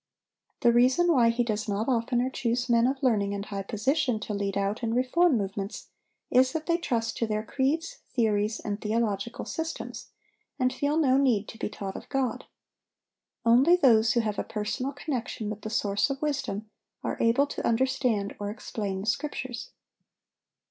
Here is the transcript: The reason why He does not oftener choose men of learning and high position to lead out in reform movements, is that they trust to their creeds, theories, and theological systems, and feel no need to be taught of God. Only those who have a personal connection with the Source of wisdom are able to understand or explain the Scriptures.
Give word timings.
The 0.61 0.71
reason 0.71 1.11
why 1.13 1.29
He 1.29 1.43
does 1.43 1.69
not 1.69 1.87
oftener 1.87 2.31
choose 2.31 2.67
men 2.67 2.87
of 2.87 3.03
learning 3.03 3.35
and 3.35 3.45
high 3.45 3.61
position 3.61 4.19
to 4.21 4.33
lead 4.33 4.57
out 4.57 4.81
in 4.81 4.95
reform 4.95 5.37
movements, 5.37 5.89
is 6.31 6.53
that 6.53 6.65
they 6.65 6.79
trust 6.79 7.17
to 7.17 7.27
their 7.27 7.43
creeds, 7.43 7.99
theories, 8.09 8.59
and 8.59 8.81
theological 8.81 9.45
systems, 9.45 10.07
and 10.57 10.73
feel 10.73 10.97
no 10.97 11.17
need 11.17 11.47
to 11.49 11.57
be 11.59 11.69
taught 11.69 11.95
of 11.95 12.09
God. 12.09 12.45
Only 13.45 13.75
those 13.75 14.13
who 14.13 14.21
have 14.21 14.39
a 14.39 14.43
personal 14.43 14.91
connection 14.93 15.51
with 15.51 15.61
the 15.61 15.69
Source 15.69 16.09
of 16.09 16.19
wisdom 16.19 16.67
are 17.03 17.17
able 17.21 17.45
to 17.45 17.63
understand 17.63 18.35
or 18.39 18.49
explain 18.49 19.01
the 19.01 19.05
Scriptures. 19.05 19.69